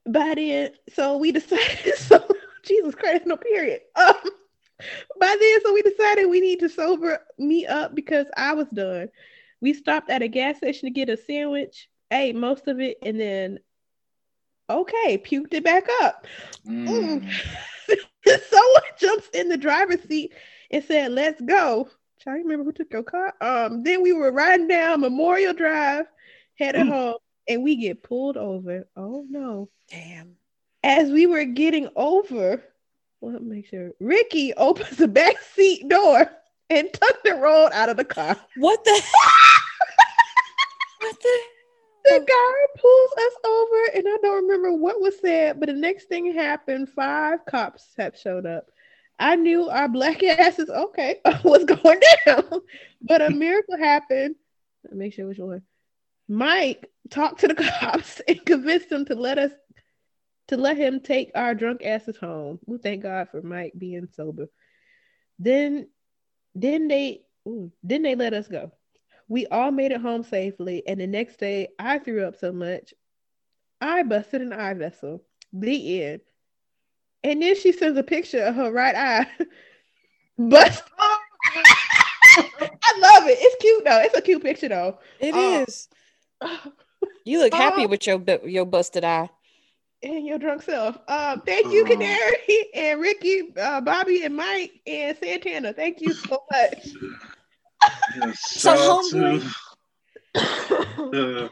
[0.07, 1.93] By then, so we decided.
[1.97, 2.27] So
[2.63, 3.81] Jesus Christ, no period.
[3.95, 4.15] Um,
[5.19, 9.09] by then, so we decided we need to sober me up because I was done.
[9.61, 13.19] We stopped at a gas station to get a sandwich, ate most of it, and
[13.19, 13.59] then
[14.69, 16.25] okay, puked it back up.
[16.67, 17.23] Mm.
[18.25, 20.33] Someone jumps in the driver's seat
[20.71, 23.33] and said, "Let's go." Try to remember who took your car.
[23.41, 26.05] Um, then we were riding down Memorial Drive,
[26.57, 26.87] headed Mm.
[26.87, 27.17] home,
[27.47, 28.87] and we get pulled over.
[28.95, 29.69] Oh no!
[29.89, 30.37] Damn.
[30.83, 32.63] As we were getting over,
[33.23, 36.29] well, make sure Ricky opens the back seat door
[36.69, 38.35] and tucked and rolled out of the car.
[38.57, 38.91] What the
[40.99, 41.39] What the
[42.03, 46.09] The guy pulls us over, and I don't remember what was said, but the next
[46.09, 46.89] thing happened.
[46.89, 48.69] Five cops have showed up.
[49.17, 52.43] I knew our black asses, okay, was going down,
[53.01, 54.35] but a miracle happened.
[54.83, 55.61] Let me make sure which one.
[56.27, 59.51] Mike talked to the cops and convinced them to let us
[60.47, 62.59] to let him take our drunk asses home.
[62.65, 64.47] We thank God for Mike being sober.
[65.39, 65.87] Then,
[66.55, 68.71] then they, ooh, then they let us go.
[69.27, 72.93] We all made it home safely, and the next day I threw up so much
[73.83, 75.23] I busted an eye vessel.
[75.51, 76.21] The end.
[77.21, 79.27] And then she sends a picture of her right eye.
[80.37, 80.83] Bust.
[80.99, 83.37] I love it.
[83.39, 84.01] It's cute though.
[84.01, 84.99] It's a cute picture though.
[85.19, 85.89] It um, is.
[87.25, 89.29] You look happy uh, with your your busted eye.
[90.03, 90.97] And your drunk self.
[91.07, 91.85] Um, thank you.
[91.85, 92.37] Canary
[92.75, 95.71] and Ricky, uh, Bobby, and Mike, and Santana.
[95.71, 96.89] Thank you so much.
[98.17, 99.49] Yes, so homeboy.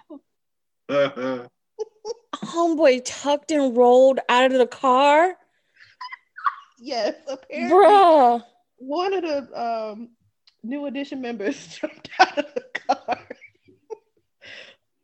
[2.35, 5.37] homeboy tucked and rolled out of the car.
[6.77, 7.77] Yes, apparently.
[7.77, 8.43] Bruh.
[8.77, 10.09] One of the um,
[10.63, 13.19] new edition members jumped out of the car.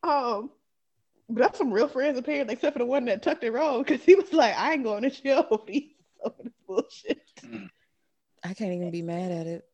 [0.03, 0.49] um,
[1.29, 4.03] but that's some real friends apparently, except for the one that tucked it wrong, because
[4.03, 5.91] he was like, I ain't going to jail for these
[6.67, 7.21] bullshit.
[7.41, 7.65] Hmm.
[8.43, 9.65] I can't even be mad at it.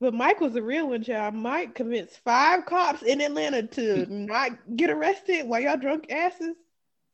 [0.00, 1.34] But Mike was a real one, child.
[1.34, 4.26] Mike convinced five cops in Atlanta to hmm.
[4.26, 6.56] not get arrested while y'all drunk asses.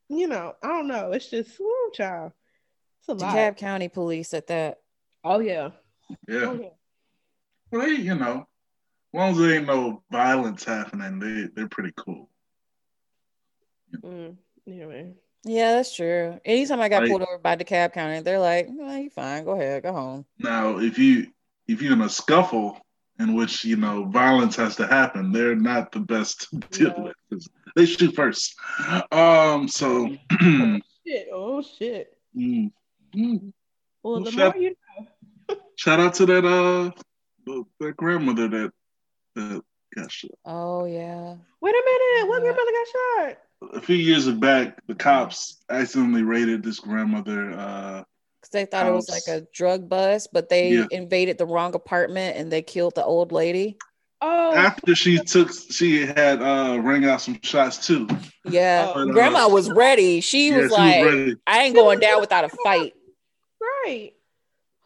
[0.08, 1.12] You know, I don't know.
[1.12, 2.32] It's just, woo, child.
[3.00, 3.34] It's a lot.
[3.34, 4.78] DeKalb County Police at that.
[5.22, 5.70] Oh yeah.
[6.28, 6.44] Yeah.
[6.44, 6.68] Oh, yeah.
[7.70, 8.46] Well, they, you know,
[9.12, 12.30] as long as there ain't no violence happening, they they're pretty cool.
[14.02, 15.14] Mm, anyway.
[15.44, 16.40] Yeah, that's true.
[16.44, 19.44] Anytime I got like, pulled over by DeKalb County, they're like, oh, "You fine?
[19.44, 21.28] Go ahead, go home." Now, if you
[21.68, 22.80] if you're in a scuffle
[23.20, 27.12] in which you know violence has to happen, they're not the best to deal no.
[27.30, 27.48] with.
[27.76, 28.56] They shoot first.
[29.12, 29.68] Um.
[29.68, 30.16] So.
[30.40, 31.28] oh shit!
[31.32, 32.16] Oh shit!
[32.36, 32.72] Mm,
[33.14, 33.52] mm.
[34.02, 34.76] Well, the shout, more you
[35.48, 35.56] know.
[35.76, 36.90] shout out to that uh
[37.78, 38.72] that grandmother that
[39.36, 39.62] that
[39.94, 40.32] got shot.
[40.44, 41.36] Oh yeah.
[41.60, 42.28] Wait a minute.
[42.28, 42.86] What grandmother got
[43.28, 43.38] shot?
[43.72, 47.52] A few years back, the cops accidentally raided this grandmother.
[47.52, 48.04] Uh,
[48.42, 48.90] Cause they thought house.
[48.90, 50.86] it was like a drug bust, but they yeah.
[50.90, 53.76] invaded the wrong apartment and they killed the old lady.
[54.22, 54.54] Oh.
[54.54, 58.08] After she took, she had uh rang out some shots too.
[58.44, 60.20] Yeah, but, uh, Grandma was ready.
[60.20, 62.94] She yeah, was she like, was "I ain't going down without a fight."
[63.60, 64.12] Right.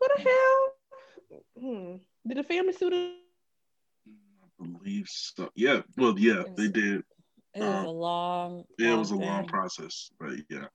[0.00, 1.42] Who the hell?
[1.60, 1.96] Hmm.
[2.26, 3.12] Did the family sue them?
[4.60, 5.50] I believe so.
[5.54, 5.82] Yeah.
[5.96, 7.04] Well, yeah, they did.
[7.54, 8.64] It was um, a long.
[8.78, 9.26] Yeah, it was a thing.
[9.26, 10.66] long process, but yeah,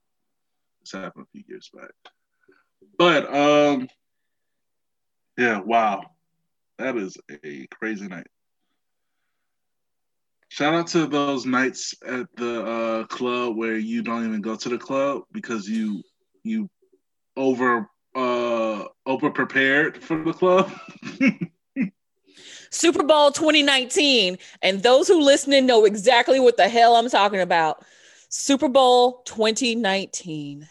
[0.80, 1.90] this happened a few years back.
[2.98, 3.88] But um,
[5.36, 6.04] yeah, wow,
[6.78, 8.26] that is a crazy night.
[10.48, 14.68] Shout out to those nights at the uh, club where you don't even go to
[14.68, 16.02] the club because you
[16.44, 16.70] you
[17.36, 20.72] over uh over prepared for the club.
[22.70, 27.84] Super Bowl 2019, and those who listening know exactly what the hell I'm talking about.
[28.28, 30.68] Super Bowl 2019.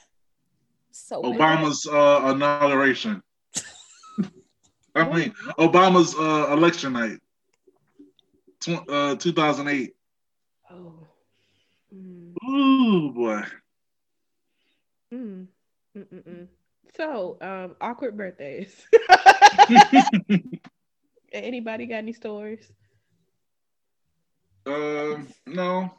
[0.91, 3.21] So Obama's uh, inauguration.
[4.95, 7.19] I mean, Obama's uh, election night,
[8.59, 9.93] Tw- uh, 2008.
[10.71, 10.93] Oh.
[11.93, 12.33] Mm.
[12.47, 13.43] Ooh, boy.
[15.13, 15.47] Mm.
[15.97, 16.47] Mm-mm-mm.
[16.95, 18.85] So, um, awkward birthdays.
[21.43, 22.71] Anybody got any stories?
[24.65, 25.91] Um, no,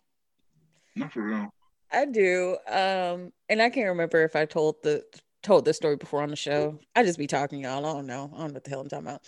[0.96, 1.50] not for real.
[1.92, 2.56] I do.
[2.68, 5.04] Um, and I can't remember if I told the
[5.42, 6.78] told this story before on the show.
[6.96, 7.86] I just be talking, y'all.
[7.86, 8.30] I don't know.
[8.34, 9.22] I don't know what the hell I'm talking about.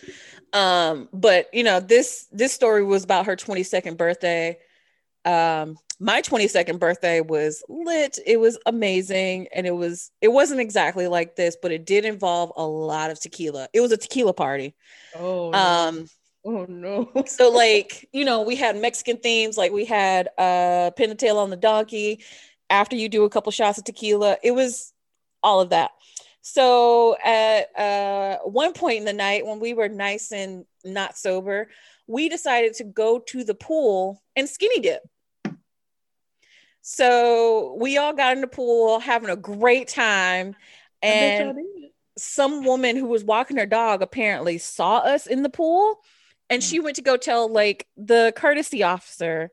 [0.52, 4.58] Um, but you know, this this story was about her 22nd birthday.
[5.28, 8.18] Um, my 22nd birthday was lit.
[8.24, 9.48] It was amazing.
[9.54, 13.20] And it was, it wasn't exactly like this, but it did involve a lot of
[13.20, 13.68] tequila.
[13.72, 14.74] It was a tequila party.
[15.14, 16.06] Oh, um,
[16.44, 17.10] Oh no.
[17.26, 21.38] so like, you know, we had Mexican themes, like we had uh pin the tail
[21.38, 22.24] on the donkey.
[22.70, 24.92] After you do a couple shots of tequila, it was
[25.42, 25.90] all of that.
[26.40, 31.68] So at uh one point in the night when we were nice and not sober,
[32.06, 35.02] we decided to go to the pool and skinny dip.
[36.90, 40.56] So we all got in the pool having a great time.
[41.02, 41.54] And
[42.16, 46.00] some woman who was walking her dog apparently saw us in the pool
[46.48, 49.50] and she went to go tell like the courtesy officer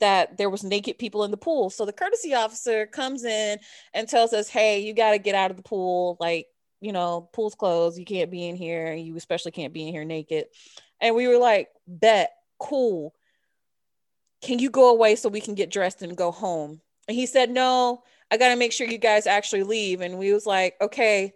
[0.00, 1.68] that there was naked people in the pool.
[1.68, 3.58] So the courtesy officer comes in
[3.92, 6.16] and tells us hey you got to get out of the pool.
[6.18, 6.46] Like
[6.80, 7.98] you know pool's closed.
[7.98, 8.94] You can't be in here.
[8.94, 10.46] You especially can't be in here naked.
[11.02, 12.32] And we were like bet.
[12.58, 13.14] Cool
[14.40, 17.50] can you go away so we can get dressed and go home and he said
[17.50, 21.32] no i got to make sure you guys actually leave and we was like okay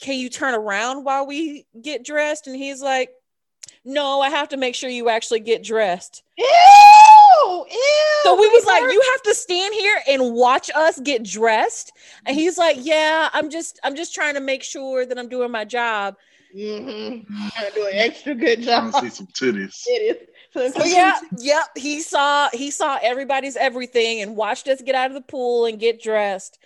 [0.00, 3.10] can you turn around while we get dressed and he's like
[3.84, 6.22] no, I have to make sure you actually get dressed.
[6.38, 6.46] Ew,
[7.70, 8.20] ew.
[8.22, 11.92] So we was like, you have to stand here and watch us get dressed.
[12.24, 15.50] And he's like, yeah, I'm just, I'm just trying to make sure that I'm doing
[15.50, 16.16] my job.
[16.56, 17.32] Mm-hmm.
[17.56, 18.94] I'm doing extra good job.
[18.94, 19.82] I see some titties.
[19.86, 20.74] It is.
[20.74, 21.64] So yeah, yep.
[21.76, 25.78] He saw he saw everybody's everything and watched us get out of the pool and
[25.80, 26.58] get dressed.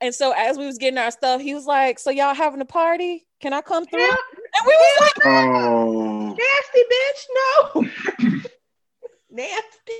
[0.00, 2.66] And so as we was getting our stuff, he was like, "So y'all having a
[2.66, 3.26] party?
[3.40, 4.16] Can I come through?" Yeah.
[4.58, 6.36] And we was like, Oh,
[7.74, 8.40] Nasty bitch, no.
[9.30, 9.92] Nasty.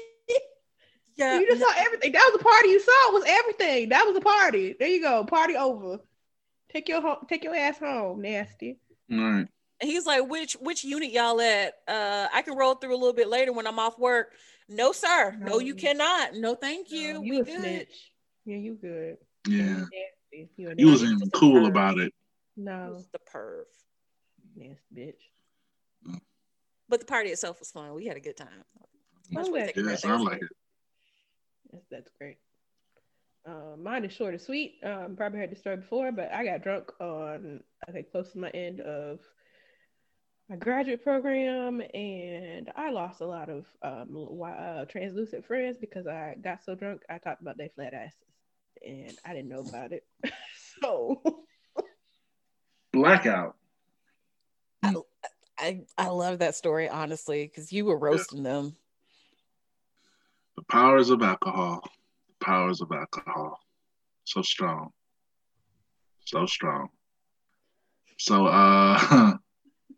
[1.17, 2.13] "Yeah." You just saw everything.
[2.13, 3.91] That was a party you saw was everything.
[3.91, 4.77] That was a party.
[4.79, 5.25] There you go.
[5.25, 5.99] Party over.
[6.73, 8.79] Take your home, take your ass home, nasty.
[9.13, 9.47] All right.
[9.81, 11.75] And he's like, "Which which unit y'all at?
[11.87, 14.33] Uh, I can roll through a little bit later when I'm off work."
[14.69, 15.37] No, sir.
[15.39, 16.35] No, you cannot.
[16.35, 17.15] No, thank you.
[17.15, 17.61] No, you a good.
[17.61, 18.13] snitch.
[18.47, 19.17] Yeah, you good.
[19.47, 20.51] Yeah, Nasty.
[20.57, 22.13] You a he was nasty- even cool about it.
[22.57, 23.65] No, Who's the perv?
[24.57, 25.21] Yes, bitch.
[26.89, 27.93] But the party itself was fun.
[27.95, 28.65] We had a good time.
[29.31, 29.67] Much Oh, way yeah.
[29.67, 29.99] to take a Yeah, breath.
[30.01, 30.49] sound like it.
[31.73, 32.39] That's, that's great.
[33.47, 34.75] Uh, mine is short and sweet.
[34.83, 38.39] Um, probably heard the story before, but I got drunk on I think close to
[38.39, 39.21] my end of
[40.49, 46.37] my graduate program, and I lost a lot of um, uh, translucent friends because I
[46.43, 48.15] got so drunk I talked about their flat asses,
[48.85, 50.05] and I didn't know about it.
[50.81, 51.23] so
[52.93, 53.57] Blackout.
[55.59, 58.75] I I love that story honestly because you were roasting them.
[60.57, 61.89] The powers of alcohol.
[62.47, 63.59] Powers of alcohol.
[64.23, 64.91] So strong.
[66.27, 66.91] So strong.
[68.19, 69.35] So uh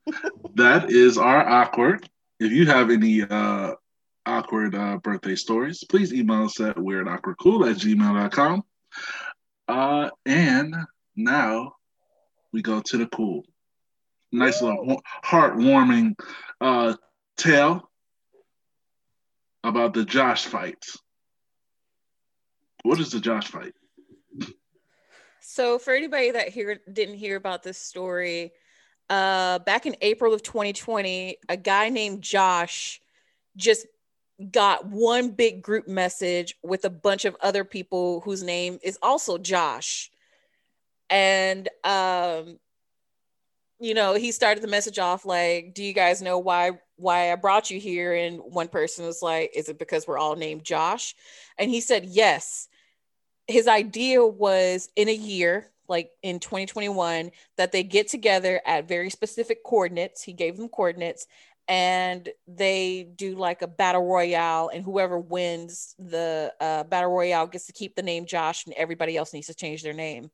[0.55, 2.09] that is our awkward.
[2.41, 3.75] If you have any uh
[4.25, 8.63] awkward uh birthday stories, please email us at weirdawkwardcool at gmail.com.
[9.69, 10.75] Uh and
[11.15, 11.75] now
[12.55, 13.43] we go to the cool.
[14.33, 16.19] Nice little heartwarming
[16.63, 16.95] uh
[17.37, 17.91] tale
[19.63, 20.97] about the Josh fights.
[22.83, 23.75] What is the Josh fight?
[25.41, 28.53] So for anybody that hear didn't hear about this story,
[29.11, 33.01] uh, back in April of 2020, a guy named Josh
[33.57, 33.87] just
[34.53, 39.39] got one big group message with a bunch of other people whose name is also
[39.39, 40.11] Josh.
[41.11, 42.59] And um
[43.81, 47.37] you know, he started the message off like, "Do you guys know why why I
[47.37, 51.15] brought you here?" And one person was like, "Is it because we're all named Josh?"
[51.59, 52.69] And he said, "Yes."
[53.47, 59.11] His idea was in a year, like in 2021, that they get together at very
[59.11, 60.23] specific coordinates.
[60.23, 61.27] He gave them coordinates
[61.69, 67.67] and they do like a battle royale and whoever wins the uh, battle royale gets
[67.67, 70.31] to keep the name josh and everybody else needs to change their name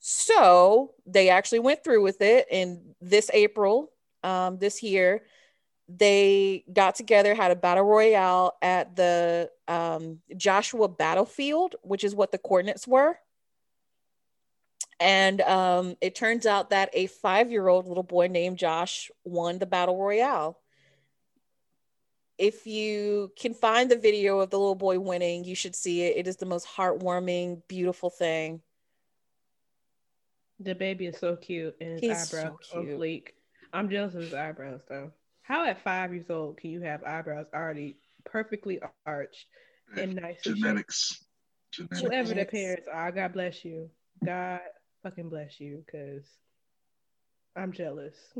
[0.00, 3.90] so they actually went through with it in this april
[4.24, 5.22] um, this year
[5.88, 12.32] they got together had a battle royale at the um, joshua battlefield which is what
[12.32, 13.18] the coordinates were
[15.00, 19.58] and um, it turns out that a five year old little boy named Josh won
[19.58, 20.58] the battle royale.
[22.36, 26.16] If you can find the video of the little boy winning, you should see it.
[26.16, 28.60] It is the most heartwarming, beautiful thing.
[30.60, 32.98] The baby is so cute and his He's so eyebrows on cute.
[32.98, 33.28] fleek.
[33.72, 35.12] I'm jealous of his eyebrows though.
[35.42, 39.46] How at five years old can you have eyebrows already perfectly arched
[39.96, 40.42] and nice?
[40.42, 41.24] Genetics.
[41.72, 42.00] Genetics.
[42.02, 42.52] Whoever their Genetics.
[42.52, 43.90] parents are, God bless you.
[44.24, 44.60] God
[45.02, 46.24] fucking bless you, because
[47.56, 48.14] I'm jealous.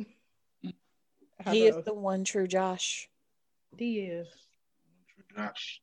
[1.44, 3.08] How He is the one true Josh.
[3.76, 4.28] he is.
[5.36, 5.80] Josh.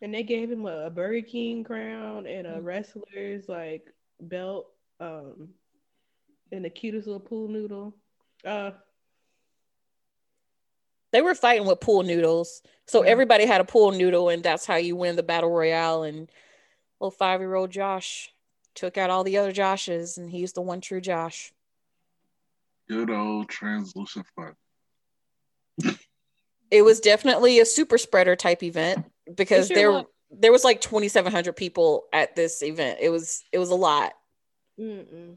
[0.00, 2.64] And they gave him a, a Burger King crown and a Mm.
[2.64, 3.86] wrestler's like
[4.20, 4.68] belt,
[5.00, 5.48] um,
[6.52, 7.94] and the cutest little pool noodle.
[8.44, 8.72] Uh,
[11.12, 12.62] They were fighting with pool noodles.
[12.86, 13.10] So Yeah.
[13.10, 16.04] everybody had a pool noodle, and that's how you win the battle royale.
[16.04, 16.30] And
[17.00, 18.32] little five year old Josh
[18.74, 21.52] took out all the other Joshes, and he's the one true Josh.
[22.88, 24.54] Good old translucent fun.
[26.70, 30.04] it was definitely a super spreader type event because sure there was.
[30.30, 34.12] there was like 2700 people at this event it was it was a lot
[34.78, 35.36] mm-mm.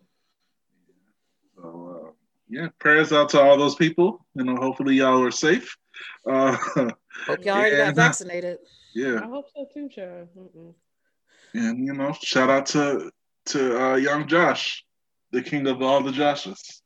[1.65, 2.11] So uh,
[2.49, 4.25] yeah, prayers out to all those people.
[4.35, 5.77] You know, hopefully y'all are safe.
[6.29, 6.57] Uh,
[7.27, 7.85] hope y'all already Yeah.
[7.85, 8.59] got vaccinated
[8.93, 10.29] yeah, I hope so too, child.
[10.37, 10.73] Mm-mm.
[11.53, 13.11] and you know, shout out to
[13.47, 14.83] to uh, young Josh,
[15.31, 16.81] the king of all the Joshes.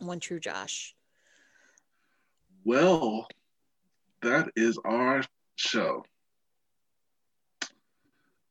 [0.00, 0.94] one true josh
[2.64, 3.26] Well,
[4.22, 5.22] that is our
[5.56, 6.04] show.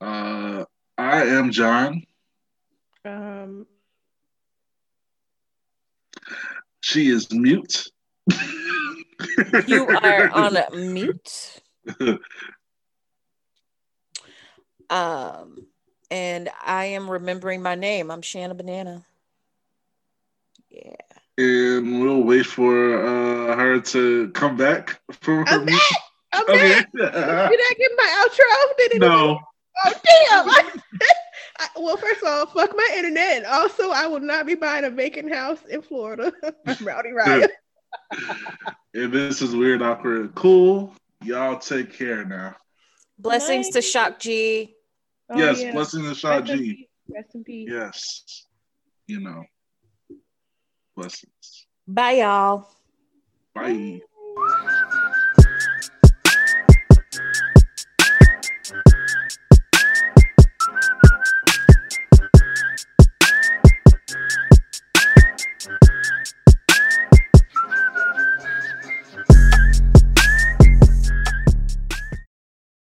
[0.02, 0.66] Uh,
[0.98, 2.04] I am John.
[3.06, 3.68] Um,
[6.82, 7.88] She is mute.
[9.68, 11.62] you are on a mute
[14.90, 15.66] um
[16.12, 18.12] and I am remembering my name.
[18.12, 19.04] I'm Shanna Banana.
[20.70, 20.94] Yeah.
[21.38, 25.56] And we'll wait for uh, her to come back from her.
[25.56, 25.82] I'm back.
[26.34, 26.74] I'm okay.
[26.74, 26.92] back.
[26.92, 28.78] Did I get my outro?
[28.78, 29.40] Did it no.
[29.86, 30.72] Oh damn!
[31.60, 33.46] I, I, well, first of all, fuck my internet.
[33.46, 36.32] Also, I will not be buying a vacant house in Florida.
[36.68, 37.52] I'm Rowdy Riot.
[38.94, 40.94] and this is weird, awkward, cool.
[41.24, 42.56] Y'all take care now.
[43.18, 44.76] Blessings to Shock G.
[45.30, 45.72] Oh, yes, yeah.
[45.72, 46.90] blessings to Shock G.
[47.08, 47.70] Rest in peace.
[47.72, 48.46] Yes.
[49.08, 49.44] You know.
[50.96, 51.68] Blessings.
[51.88, 52.70] Bye, y'all.
[53.54, 54.02] Bye.